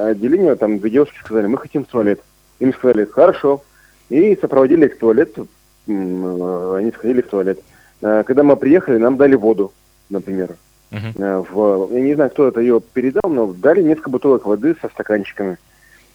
[0.10, 2.20] отделению, там две девушки сказали, мы хотим в туалет.
[2.58, 3.62] Им сказали, хорошо.
[4.10, 5.46] И сопроводили их в туалет, э,
[5.88, 7.60] они сходили в туалет.
[8.02, 9.72] Э, когда мы приехали, нам дали воду,
[10.10, 10.56] например.
[10.90, 11.46] Uh-huh.
[11.52, 15.58] В, я не знаю, кто это ее передал, но дали несколько бутылок воды со стаканчиками.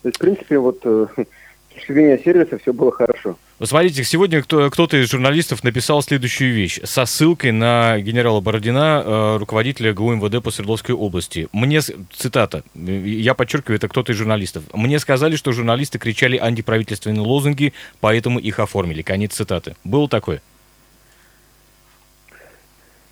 [0.03, 0.85] То есть, в принципе, вот
[1.73, 3.37] с точки зрения сервиса все было хорошо.
[3.63, 9.37] Смотрите, сегодня кто, кто-то из журналистов написал следующую вещь со ссылкой на генерала Бородина, э,
[9.39, 11.49] руководителя ГУ МВД по Свердловской области.
[11.53, 14.65] Мне, цитата, я подчеркиваю, это кто-то из журналистов.
[14.73, 19.03] Мне сказали, что журналисты кричали антиправительственные лозунги, поэтому их оформили.
[19.03, 19.75] Конец цитаты.
[19.85, 20.43] Было такое?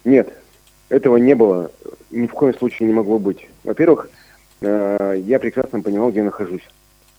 [0.05, 0.33] Нет,
[0.89, 1.71] этого не было.
[2.11, 3.47] Ни в коем случае не могло быть.
[3.65, 4.11] Во-первых,
[4.61, 6.63] э, я прекрасно понимал, где нахожусь.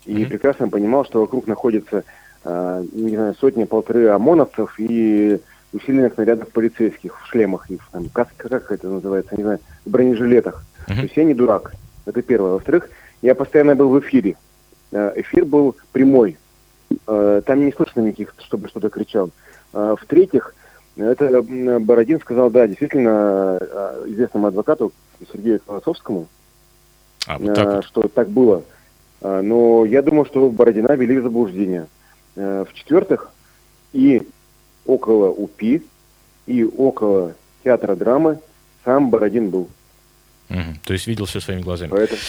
[0.05, 0.27] И mm-hmm.
[0.27, 2.03] прекрасно понимал, что вокруг находится,
[2.43, 5.39] э, не знаю, сотни-полторы ОМОНовцев и
[5.73, 10.63] усиленных нарядов полицейских в шлемах их, там, как, как это называется, не знаю, в бронежилетах.
[10.87, 10.95] Mm-hmm.
[10.95, 11.73] То есть я не дурак.
[12.05, 12.53] Это первое.
[12.53, 12.89] Во-вторых,
[13.21, 14.35] я постоянно был в эфире.
[14.91, 16.37] Э, эфир был прямой.
[17.07, 19.29] Э, там не слышно никаких, чтобы что-то кричал.
[19.73, 20.55] Э, в-третьих,
[20.97, 23.57] это Бородин сказал, да, действительно,
[24.07, 24.91] известному адвокату
[25.31, 26.27] Сергею Колосовскому,
[27.27, 27.85] а, вот так вот.
[27.85, 28.63] что так было.
[29.21, 31.87] А, но я думаю, что Бородина вели в заблуждение.
[32.35, 33.31] Э, В-четвертых,
[33.93, 34.23] и
[34.85, 35.83] около УПИ,
[36.47, 38.39] и около театра драмы
[38.83, 39.69] сам Бородин был.
[40.49, 40.75] Угу.
[40.83, 41.91] То есть видел все своими глазами.
[41.91, 42.19] Поэтому...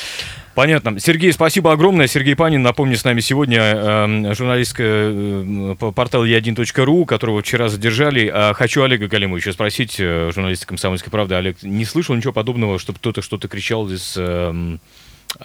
[0.54, 1.00] Понятно.
[1.00, 2.06] Сергей, спасибо огромное.
[2.06, 8.30] Сергей Панин, напомню, с нами сегодня э, журналистская э, портал я1.ру, которого вчера задержали.
[8.32, 11.34] А хочу Олега Галимовича спросить, э, журналиста «Комсомольской правды».
[11.34, 14.14] Олег, не слышал ничего подобного, чтобы кто-то что-то кричал из...
[14.16, 14.76] Э,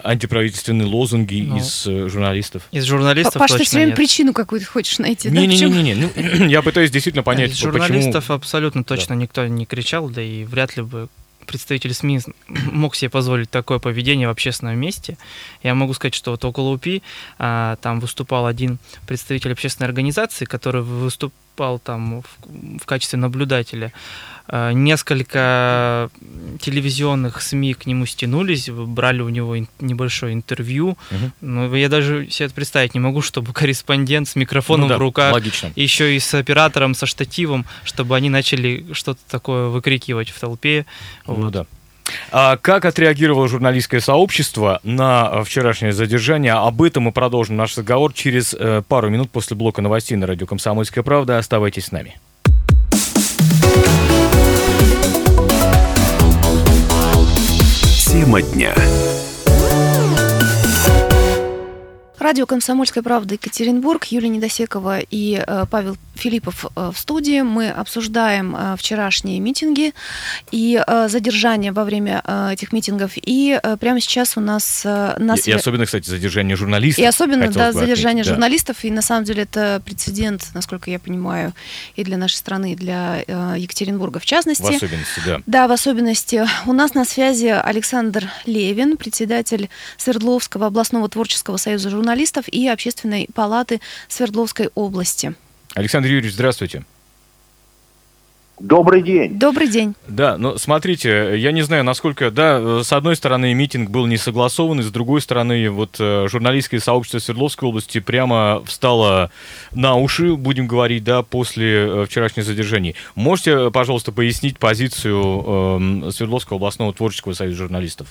[0.02, 2.62] антиправительственные лозунги ну, из э, журналистов.
[2.72, 5.46] Из журналистов Паш, ты все время причину какую-то хочешь найти, не, да?
[5.46, 6.10] Не-не-не, ну,
[6.46, 8.36] я пытаюсь действительно понять, Из журналистов почему...
[8.36, 9.22] абсолютно точно да.
[9.22, 11.08] никто не кричал, да и вряд ли бы
[11.46, 15.16] представитель СМИ мог себе позволить такое поведение в общественном месте.
[15.62, 17.02] Я могу сказать, что вот около УПИ
[17.38, 20.82] а, там выступал один представитель общественной организации, который
[21.58, 23.92] выступал там в, в качестве наблюдателя.
[24.46, 26.08] А, несколько
[26.60, 30.96] телевизионных СМИ к нему стянулись, брали у него небольшое интервью.
[31.10, 31.30] Угу.
[31.40, 35.00] Но я даже себе это представить не могу, чтобы корреспондент с микрофоном ну, да, в
[35.00, 35.72] руках, логично.
[35.76, 40.86] еще и с оператором, со штативом, чтобы они начали что-то такое выкрикивать в толпе.
[41.26, 41.52] Ну вот.
[41.52, 41.66] да.
[42.30, 46.52] А как отреагировало журналистское сообщество на вчерашнее задержание?
[46.52, 50.46] Об этом мы продолжим наш разговор через э, пару минут после блока новостей на радио
[50.46, 51.38] «Комсомольская правда».
[51.38, 52.18] Оставайтесь с нами.
[58.06, 58.74] Тема дня.
[62.18, 67.42] Радио «Комсомольская правда» Екатеринбург, Юлия Недосекова и э, Павел Филиппов э, в студии.
[67.42, 69.94] Мы обсуждаем э, вчерашние митинги
[70.50, 73.12] и э, задержание во время этих митингов.
[73.16, 74.84] И прямо сейчас у нас...
[74.84, 75.46] нас...
[75.46, 77.02] И, и особенно, кстати, задержание журналистов.
[77.02, 78.76] И особенно, да, задержание отметить, журналистов.
[78.82, 78.88] Да.
[78.88, 81.54] И на самом деле это прецедент, насколько я понимаю,
[81.96, 83.18] и для нашей страны, и для
[83.56, 84.62] Екатеринбурга в частности.
[84.62, 85.40] В особенности, да.
[85.46, 86.46] Да, в особенности.
[86.66, 93.80] У нас на связи Александр Левин, председатель Свердловского областного творческого союза журналистов и Общественной палаты
[94.08, 95.34] Свердловской области.
[95.78, 96.82] Александр Юрьевич, здравствуйте.
[98.58, 99.38] Добрый день.
[99.38, 99.94] Добрый день.
[100.08, 104.80] Да, но смотрите, я не знаю, насколько, да, с одной стороны митинг был не согласован,
[104.80, 109.30] и с другой стороны вот э, журналистское сообщество Свердловской области прямо встало
[109.70, 112.94] на уши, будем говорить, да, после э, вчерашнего задержания.
[113.14, 118.08] Можете, пожалуйста, пояснить позицию э, Свердловского областного творческого союза журналистов?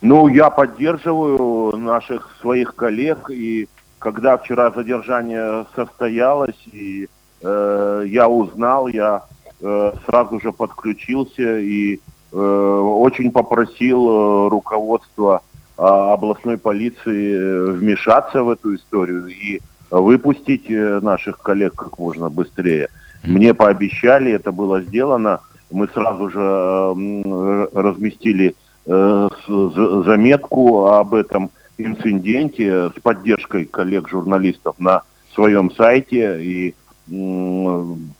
[0.00, 3.66] Ну, я поддерживаю наших своих коллег и
[4.02, 7.08] когда вчера задержание состоялось, и
[7.40, 9.22] э, я узнал, я
[9.60, 12.00] э, сразу же подключился и
[12.32, 15.42] э, очень попросил э, руководство
[15.78, 19.60] э, областной полиции вмешаться в эту историю и
[19.90, 22.88] выпустить наших коллег как можно быстрее.
[23.22, 25.40] Мне пообещали, это было сделано.
[25.70, 31.50] Мы сразу же разместили заметку об этом
[31.84, 35.02] инциденте с поддержкой коллег-журналистов на
[35.34, 36.74] своем сайте и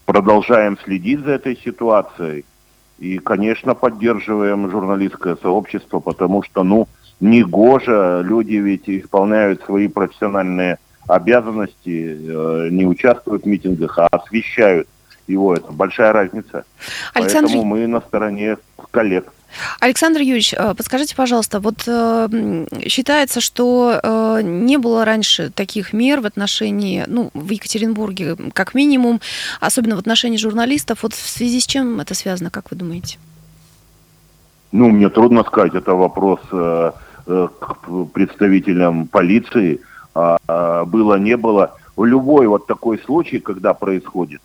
[0.07, 2.44] продолжаем следить за этой ситуацией.
[2.98, 6.88] И, конечно, поддерживаем журналистское сообщество, потому что, ну,
[7.20, 14.88] не гоже, люди ведь исполняют свои профессиональные обязанности, э, не участвуют в митингах, а освещают
[15.27, 15.55] его.
[15.55, 16.64] Это большая разница.
[17.14, 17.48] Александр...
[17.48, 18.57] Поэтому мы на стороне
[18.90, 19.33] коллег.
[19.81, 26.21] Александр Юрьевич, э, подскажите, пожалуйста, вот э, считается, что э, не было раньше таких мер
[26.21, 29.21] в отношении, ну, в Екатеринбурге, как минимум,
[29.61, 31.03] особенно в отношении журналистов.
[31.03, 33.19] Вот в связи с чем это связано, как вы думаете?
[34.73, 36.95] Ну, мне трудно сказать, это вопрос к
[38.15, 39.81] представителям полиции.
[40.15, 41.75] А, а, было, не было.
[41.97, 44.41] Любой вот такой случай, когда происходит,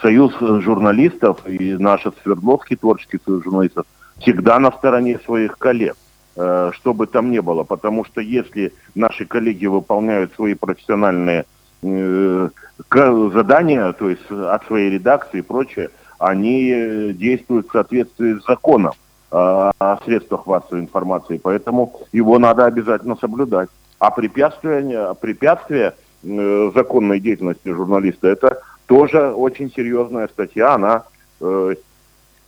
[0.00, 3.86] союз журналистов и наш Свердловский творческий союз журналистов
[4.18, 5.96] всегда на стороне своих коллег,
[6.36, 7.64] э, что бы там ни было.
[7.64, 11.44] Потому что если наши коллеги выполняют свои профессиональные
[11.82, 12.48] э,
[12.90, 18.92] задания, то есть от своей редакции и прочее, они действуют в соответствии с законом
[19.30, 21.40] о средствах массовой информации.
[21.42, 23.68] Поэтому его надо обязательно соблюдать.
[23.98, 31.04] А препятствия, препятствия законной деятельности журналиста– это тоже очень серьезная статья, она
[31.40, 31.74] э,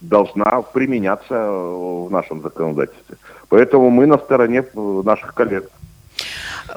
[0.01, 3.17] должна применяться в нашем законодательстве.
[3.49, 5.71] Поэтому мы на стороне э, наших коллег.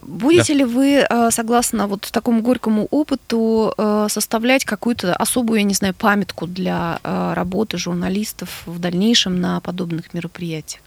[0.03, 0.59] Будете да.
[0.59, 5.93] ли вы, э, согласно вот такому горькому опыту, э, составлять какую-то особую, я не знаю,
[5.97, 10.83] памятку для работы журналистов в дальнейшем на подобных мероприятиях?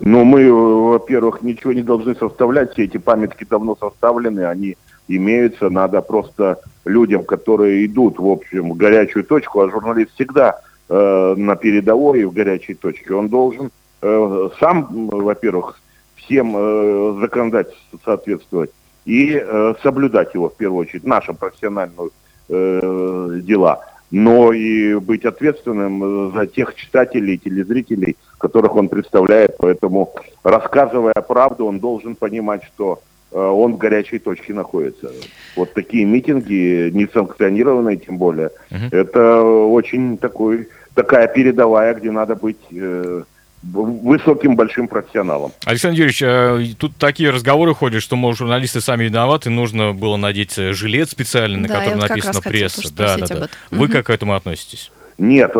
[0.00, 4.76] Ну, мы, во-первых, ничего не должны составлять, все эти памятки давно составлены, они
[5.08, 11.34] имеются, надо просто людям, которые идут, в общем, в горячую точку, а журналист всегда э,
[11.36, 13.70] на передовой и в горячей точке, он должен
[14.02, 15.80] э, сам, во-первых,
[16.16, 18.70] всем э, законодательству соответствовать
[19.04, 22.10] и э, соблюдать его, в первую очередь, наши профессиональные
[22.48, 29.56] э, дела, но и быть ответственным за тех читателей, телезрителей, которых он представляет.
[29.58, 30.12] Поэтому,
[30.44, 35.10] рассказывая правду, он должен понимать, что Э, он в горячей точке находится.
[35.56, 38.84] Вот такие митинги, несанкционированные тем более, угу.
[38.90, 43.22] это очень такой, такая передовая, где надо быть э,
[43.62, 45.52] высоким большим профессионалом.
[45.64, 50.54] Александр Юрьевич, э, тут такие разговоры ходят, что, может, журналисты сами виноваты, нужно было надеть
[50.54, 52.94] жилет специальный, на да, котором написано пресса.
[52.94, 53.48] Да, да, да.
[53.70, 53.92] Вы угу.
[53.92, 54.92] как к этому относитесь?
[55.18, 55.52] Нет,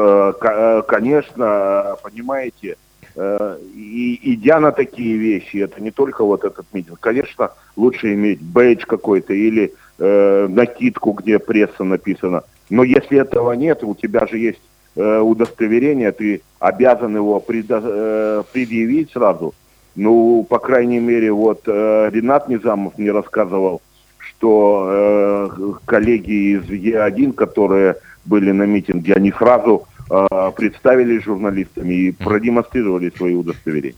[0.86, 2.85] конечно, понимаете, Э,
[3.16, 8.84] и идя на такие вещи, это не только вот этот митинг, конечно, лучше иметь бейдж
[8.86, 12.42] какой-то или э, накидку, где пресса написана.
[12.68, 14.60] Но если этого нет, у тебя же есть
[14.96, 19.54] э, удостоверение, ты обязан его предо, э, предъявить сразу.
[19.94, 23.80] Ну, по крайней мере, вот э, Ренат Низамов мне рассказывал,
[24.18, 33.10] что э, коллеги из Е1, которые были на митинге, они сразу представились журналистами и продемонстрировали
[33.16, 33.96] свои удостоверения.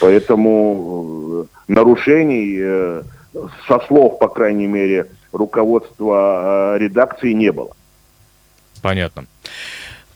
[0.00, 3.02] Поэтому э, нарушений э,
[3.66, 7.70] со слов, по крайней мере, руководства э, редакции не было.
[8.82, 9.26] Понятно.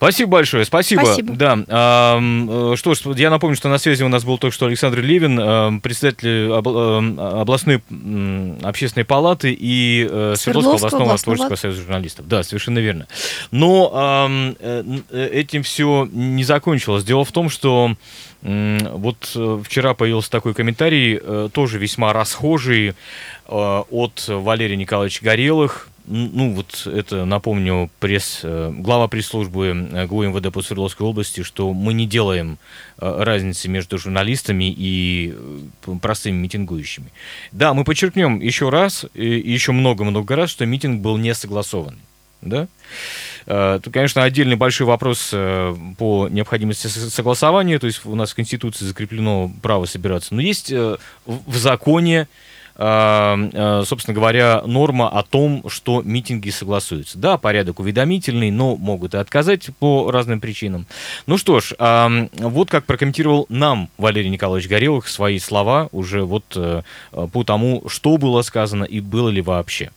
[0.00, 1.02] Спасибо большое, спасибо.
[1.02, 1.34] спасибо.
[1.34, 1.58] Да.
[1.68, 5.82] Э, что ж, я напомню, что на связи у нас был только что Александр Левин,
[5.82, 7.82] председатель областной
[8.62, 12.26] общественной палаты и э, Свердловского областного, творческого союза журналистов.
[12.26, 13.08] Да, совершенно верно.
[13.50, 17.04] Но э, этим все не закончилось.
[17.04, 17.94] Дело в том, что
[18.40, 19.36] вот
[19.66, 22.94] вчера появился такой комментарий, тоже весьма расхожий,
[23.46, 30.52] от Валерия Николаевича Горелых, ну, вот это, напомню, пресс, э, глава пресс-службы э, ГУ МВД
[30.52, 32.58] по Свердловской области, что мы не делаем
[32.98, 35.36] э, разницы между журналистами и
[36.02, 37.12] простыми митингующими.
[37.52, 41.96] Да, мы подчеркнем еще раз, и еще много-много раз, что митинг был не согласован.
[42.42, 42.68] Да?
[43.44, 49.52] Тут, конечно, отдельный большой вопрос по необходимости согласования, то есть у нас в Конституции закреплено
[49.60, 52.28] право собираться, но есть в законе
[52.76, 57.18] собственно говоря, норма о том, что митинги согласуются.
[57.18, 60.86] Да, порядок уведомительный, но могут и отказать по разным причинам.
[61.26, 66.82] Ну что ж, вот как прокомментировал нам Валерий Николаевич Горелых свои слова уже вот э,
[67.32, 69.90] по тому, что было сказано и было ли вообще.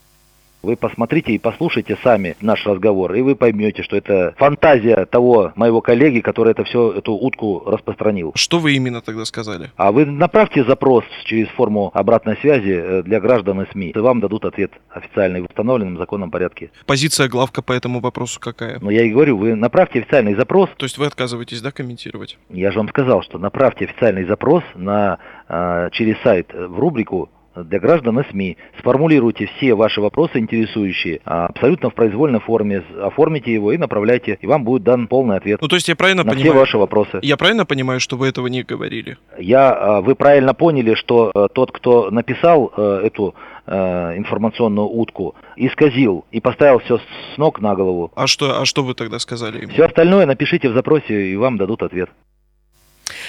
[0.63, 5.82] Вы посмотрите и послушайте сами наш разговор, и вы поймете, что это фантазия того моего
[5.82, 8.32] коллеги, который это все, эту утку распространил.
[8.36, 9.71] Что вы именно тогда сказали?
[9.76, 14.21] А вы направьте запрос через форму обратной связи э, для граждан и СМИ, и вам
[14.21, 16.71] дадут ответ официальный в установленном законном порядке.
[16.86, 18.80] Позиция главка по этому вопросу какая?
[18.80, 20.69] Но я и говорю, вы направьте официальный запрос.
[20.78, 22.38] То есть вы отказываетесь, да, комментировать?
[22.49, 27.80] Я же вам сказал, что направьте официальный запрос на, э, через сайт в рубрику для
[27.80, 28.58] граждан и СМИ.
[28.80, 34.48] Сформулируйте все ваши вопросы интересующие а, абсолютно в произвольной форме, оформите его и направляйте, и
[34.48, 35.62] вам будет дан полный ответ.
[35.62, 36.52] Ну, то есть я правильно на понимаю?
[36.52, 37.20] все ваши вопросы.
[37.22, 39.18] Я правильно понимаю, что вы этого не говорили?
[39.38, 43.36] Я, а, вы правильно поняли, что а, тот, кто написал эту
[43.66, 48.12] информационную утку, исказил и поставил все с ног на голову.
[48.13, 49.70] А что, а что вы тогда сказали им?
[49.70, 52.10] Все остальное напишите в запросе, и вам дадут ответ.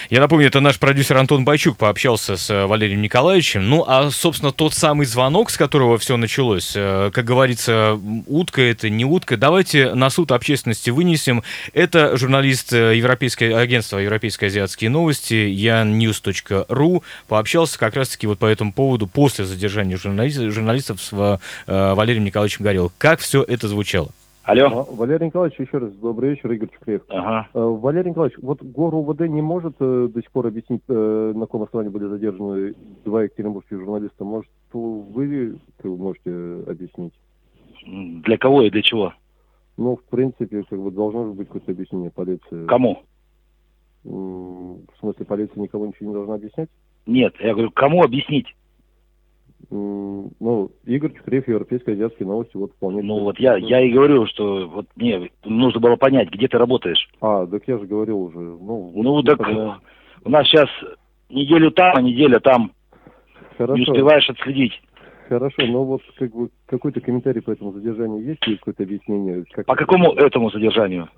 [0.09, 3.67] Я напомню, это наш продюсер Антон Байчук пообщался с э, Валерием Николаевичем.
[3.67, 8.89] Ну, а, собственно, тот самый звонок, с которого все началось, э, как говорится, утка это
[8.89, 9.35] не утка.
[9.35, 11.43] Давайте на суд общественности вынесем.
[11.73, 18.73] Это журналист э, Европейского агентства Европейские азиатские новости yannews.ru пообщался как раз-таки вот по этому
[18.73, 22.91] поводу после задержания журналистов с Валерием Николаевичем Горелым.
[22.97, 24.11] Как все это звучало?
[24.45, 24.85] Алло.
[24.91, 27.01] Валерий Николаевич, еще раз добрый вечер, Игорь Чуклеев.
[27.09, 27.49] Ага.
[27.55, 31.41] Э, Валерий Николаевич, вот гору УВД не может э, до сих пор объяснить, э, на
[31.41, 34.23] каком основании были задержаны два екатеринбургских журналиста.
[34.23, 36.29] Может, вы можете
[36.67, 37.13] объяснить?
[37.87, 39.13] Для кого и для чего?
[39.77, 42.67] Ну, в принципе, как бы должно же быть какое-то объяснение полиции.
[42.67, 43.01] Кому?
[44.03, 46.69] В смысле, полиция никого ничего не должна объяснять?
[47.07, 48.55] Нет, я говорю, кому объяснить?
[49.69, 53.01] Ну, Игорь Чухрев, Европейские азиатские новости, вот вполне...
[53.01, 57.09] Ну, вот я, я и говорю, что вот мне нужно было понять, где ты работаешь.
[57.21, 58.37] А, так я же говорил уже.
[58.37, 59.81] Ну, вот ну так понимаю.
[60.23, 60.69] у нас сейчас
[61.29, 62.71] неделю там, а неделя там.
[63.57, 63.77] Хорошо.
[63.77, 64.73] Не успеваешь отследить.
[65.27, 69.43] Хорошо, но вот как бы какой-то комментарий по этому задержанию есть или какое-то объяснение?
[69.51, 71.09] Как по какому этому задержанию?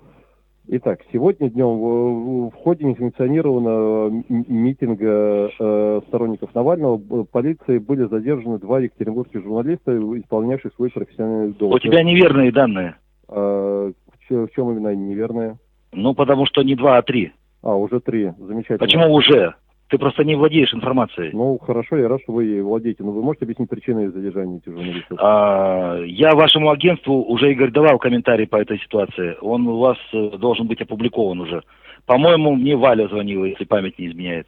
[0.70, 8.78] Итак, сегодня днем в, в ходе несанкционированного митинга э, сторонников Навального полицией были задержаны два
[8.80, 11.74] екатеринбургских журналиста, исполнявших свой профессиональный долг.
[11.74, 12.96] У тебя неверные данные.
[13.28, 13.94] В,
[14.28, 15.56] в чем именно они неверные?
[15.92, 17.32] Ну, потому что не два, а три.
[17.62, 18.32] А, уже три.
[18.38, 18.78] Замечательно.
[18.78, 19.54] Почему уже?
[19.88, 21.30] Ты просто не владеешь информацией.
[21.32, 23.02] Ну, хорошо, я рад, что вы ей владеете.
[23.02, 25.18] Но вы можете объяснить причины задержания этих журналистов?
[25.20, 29.36] А, я вашему агентству уже, Игорь, давал комментарий по этой ситуации.
[29.40, 31.62] Он у вас э, должен быть опубликован уже.
[32.04, 34.46] По-моему, мне Валя звонила, если память не изменяет.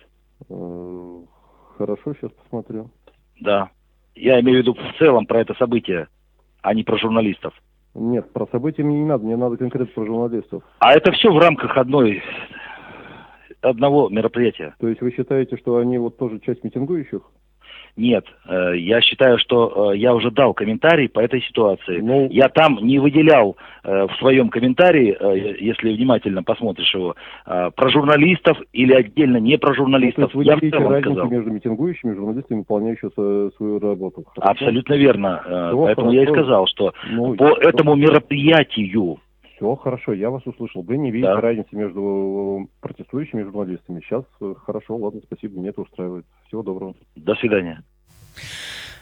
[0.50, 1.20] Э,
[1.78, 2.90] хорошо, сейчас посмотрю.
[3.40, 3.70] Да.
[4.14, 6.08] Я имею в виду в целом про это событие,
[6.60, 7.54] а не про журналистов.
[7.94, 10.62] Нет, про события мне не надо, мне надо конкретно про журналистов.
[10.80, 12.22] А это все в рамках одной
[13.60, 14.74] одного мероприятия.
[14.80, 17.22] То есть вы считаете, что они вот тоже часть митингующих?
[17.96, 21.98] Нет, э, я считаю, что э, я уже дал комментарий по этой ситуации.
[22.00, 25.16] Ну, я там не выделял э, в своем комментарии,
[25.62, 30.30] если внимательно посмотришь его, про журналистов или отдельно не про журналистов.
[30.34, 31.30] Ну, то есть вы я разницу сказал.
[31.30, 34.24] между митингующими и журналистами, выполняющими свою работу.
[34.34, 34.50] Хорошо?
[34.50, 35.40] Абсолютно верно.
[35.42, 36.12] Все Поэтому хорошо.
[36.12, 39.18] я и сказал, что ну, по этому мероприятию
[39.60, 40.82] все, хорошо, я вас услышал.
[40.82, 41.40] Вы не видите да.
[41.40, 44.00] разницы между протестующими журналистами.
[44.00, 46.24] Сейчас э, хорошо, ладно, спасибо, мне это устраивает.
[46.46, 46.94] Всего доброго.
[47.14, 47.82] До свидания.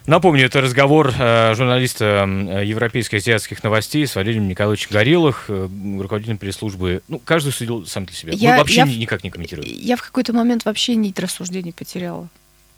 [0.06, 5.68] Напомню, это разговор э, журналиста э, европейских азиатских новостей с Валерием Николаевичем Горелых, э,
[6.00, 7.02] руководителем пресс-службы.
[7.08, 8.32] Ну, каждый судил сам для себя.
[8.32, 9.68] Я, Мы вообще я, никак не комментируем.
[9.70, 12.28] Я в какой-то момент вообще нить рассуждений потеряла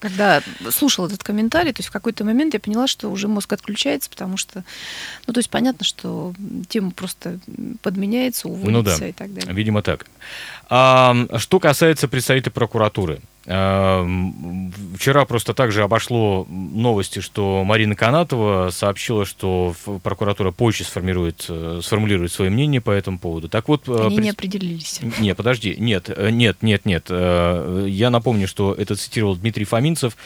[0.01, 4.11] когда слушала этот комментарий, то есть в какой-то момент я поняла, что уже мозг отключается,
[4.11, 4.65] потому что,
[5.27, 6.35] ну, то есть понятно, что
[6.69, 7.39] тема просто
[7.83, 9.07] подменяется, уводится ну, да.
[9.07, 9.55] и так далее.
[9.55, 10.07] Видимо, так.
[10.69, 19.75] А, что касается представителя прокуратуры, вчера просто также обошло новости, что Марина Канатова сообщила, что
[20.05, 23.49] прокуратура позже сформирует, э, сформулирует свое мнение по этому поводу.
[23.49, 24.25] Так вот, э, Они пред...
[24.25, 25.01] не определились.
[25.19, 27.11] Нет, подожди, нет, э, нет, нет, нет.
[27.11, 30.17] Я напомню, что это цитировал Дмитрий Фоминцев.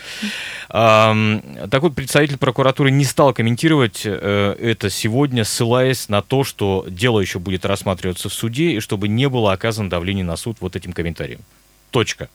[0.68, 7.20] Эм, так вот, представитель прокуратуры не стал комментировать это сегодня, ссылаясь на то, что дело
[7.20, 10.92] еще будет рассматриваться в суде, и чтобы не было оказано давление на суд вот этим
[10.92, 11.40] комментарием.
[11.90, 12.28] Точка.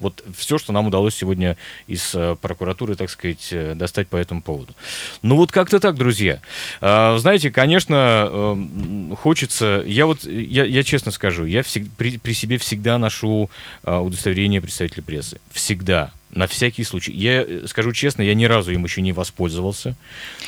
[0.00, 4.42] Вот все, что нам удалось сегодня из э, прокуратуры, так сказать, э, достать по этому
[4.42, 4.74] поводу.
[5.22, 6.40] Ну вот как-то так, друзья.
[6.80, 9.84] А, знаете, конечно, эм, хочется...
[9.86, 13.50] Я вот, я, я честно скажу, я всег, при, при себе всегда ношу
[13.84, 15.40] а, удостоверение представителя прессы.
[15.52, 16.12] Всегда.
[16.30, 17.12] На всякий случай.
[17.12, 19.96] Я э, скажу честно, я ни разу им еще не воспользовался,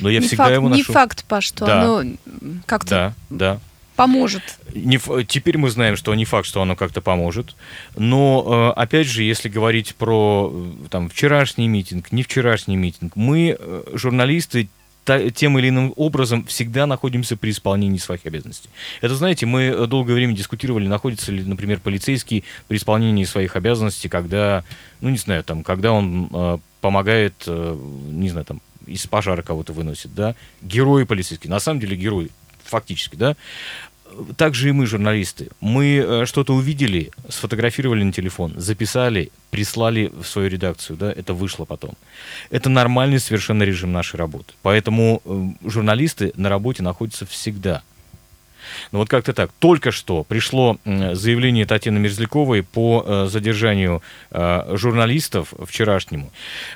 [0.00, 0.78] но я не всегда факт, его ношу.
[0.78, 1.82] Не факт, Паш, что да.
[1.82, 2.16] оно
[2.66, 2.90] как-то...
[2.90, 3.60] Да, да
[3.96, 4.42] поможет.
[4.74, 7.54] Не, теперь мы знаем, что не факт, что оно как-то поможет.
[7.96, 13.56] Но, э, опять же, если говорить про э, там, вчерашний митинг, не вчерашний митинг, мы,
[13.58, 14.68] э, журналисты,
[15.34, 18.70] тем или иным образом всегда находимся при исполнении своих обязанностей.
[19.00, 24.62] Это, знаете, мы долгое время дискутировали, находится ли, например, полицейский при исполнении своих обязанностей, когда,
[25.00, 27.76] ну, не знаю, там, когда он э, помогает, э,
[28.10, 32.30] не знаю, там, из пожара кого-то выносит, да, герои полицейские, на самом деле герои,
[32.72, 33.36] фактически, да,
[34.36, 35.48] также и мы, журналисты.
[35.60, 41.64] Мы э, что-то увидели, сфотографировали на телефон, записали, прислали в свою редакцию, да, это вышло
[41.64, 41.94] потом.
[42.50, 44.52] Это нормальный совершенно режим нашей работы.
[44.62, 47.82] Поэтому э, журналисты на работе находятся всегда–
[48.90, 49.50] ну вот как-то так.
[49.58, 56.30] Только что пришло заявление Татьяны Мерзляковой по э, задержанию э, журналистов вчерашнему.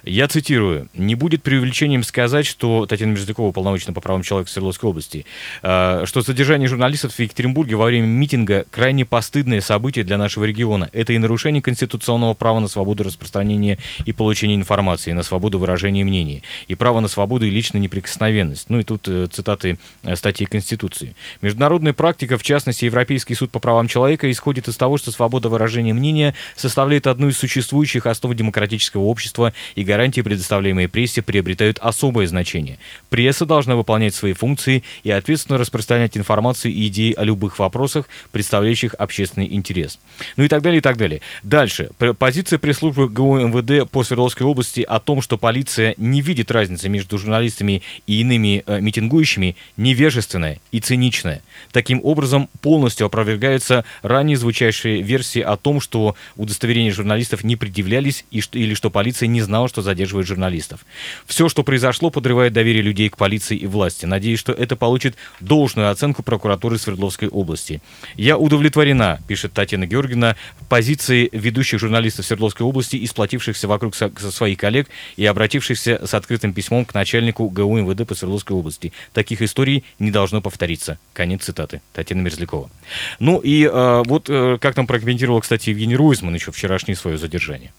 [0.04, 0.88] Я цитирую.
[0.94, 5.26] «Не будет преувеличением сказать, что Татьяна Мерзлякова, полномочна по правам человека Свердловской области,
[5.62, 10.88] э, что задержание журналистов в Екатеринбурге во время митинга крайне постыдное событие для нашего региона.
[10.92, 16.42] Это и нарушение конституционного права на свободу распространения и получения информации, на свободу выражения мнений,
[16.68, 18.68] и право на свободу и личную неприкосновенность».
[18.68, 19.78] Ну и тут цитаты
[20.14, 21.14] статьи Конституции.
[21.40, 25.94] Международная практика, в частности, Европейский суд по правам человека, исходит из того, что свобода выражения
[25.94, 32.78] мнения составляет одну из существующих основ демократического общества, и гарантии, предоставляемые прессе, приобретают особое значение.
[33.10, 38.94] Пресса должна выполнять свои функции и ответственно распространять информацию и идеи о любых вопросах, представляющих
[38.94, 39.98] общественный интерес.
[40.36, 41.20] Ну и так далее, и так далее.
[41.42, 41.90] Дальше.
[42.18, 47.18] Позиция пресс-службы ГУ МВД по Свердловской области о том, что полиция не видит разницы между
[47.18, 51.42] журналистами и иными э, митингующими, невежественная и циничная.
[51.86, 58.40] Таким образом, полностью опровергаются ранее звучащие версии о том, что удостоверения журналистов не предъявлялись и
[58.40, 60.84] что, или что полиция не знала, что задерживает журналистов.
[61.26, 64.04] Все, что произошло, подрывает доверие людей к полиции и власти.
[64.04, 67.80] Надеюсь, что это получит должную оценку прокуратуры Свердловской области.
[68.16, 70.34] Я удовлетворена, пишет Татьяна Георгиевна,
[70.68, 76.14] позицией ведущих журналистов Свердловской области и сплотившихся вокруг со, со своих коллег и обратившихся с
[76.14, 78.92] открытым письмом к начальнику ГУ МВД по Свердловской области.
[79.12, 80.98] Таких историй не должно повториться.
[81.12, 82.70] Конец цитаты цитаты Татьяна Мерзлякова.
[83.18, 87.72] Ну и э, вот э, как там прокомментировал, кстати, Евгений Руизман еще вчерашнее свое задержание.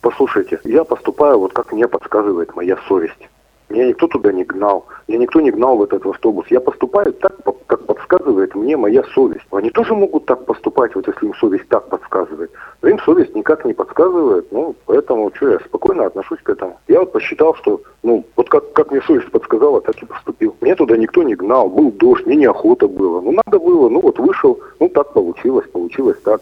[0.00, 3.28] Послушайте, я поступаю вот как мне подсказывает моя совесть.
[3.70, 4.86] Меня никто туда не гнал.
[5.06, 6.46] Меня никто не гнал в этот автобус.
[6.50, 7.32] Я поступаю так,
[7.66, 9.46] как подсказывает мне моя совесть.
[9.52, 12.50] Они тоже могут так поступать, вот если им совесть так подсказывает.
[12.82, 14.50] Но им совесть никак не подсказывает.
[14.50, 16.80] Ну, поэтому что, я спокойно отношусь к этому.
[16.88, 20.56] Я вот посчитал, что, ну, вот как, как мне совесть подсказала, так и поступил.
[20.60, 21.68] Меня туда никто не гнал.
[21.68, 23.20] Был дождь, мне неохота было.
[23.20, 24.58] Ну, надо было, ну, вот вышел.
[24.80, 26.40] Ну, так получилось, получилось так.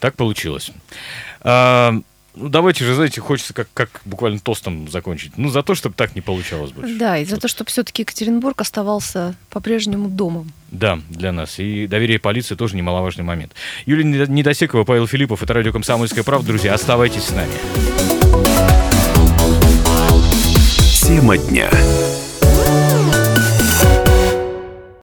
[0.00, 0.72] Так получилось.
[1.42, 1.92] А,
[2.36, 5.38] ну, давайте же, знаете, хочется как, как буквально тостом закончить.
[5.38, 6.94] Ну, за то, чтобы так не получалось больше.
[6.96, 7.42] Да, и за вот.
[7.42, 10.52] то, чтобы все-таки Екатеринбург оставался по-прежнему домом.
[10.70, 11.58] Да, для нас.
[11.58, 13.52] И доверие полиции тоже немаловажный момент.
[13.86, 16.48] Юлия Недосекова, Павел Филиппов, это радио «Комсомольская правда».
[16.48, 17.52] Друзья, оставайтесь с нами.
[21.06, 21.70] Тема дня.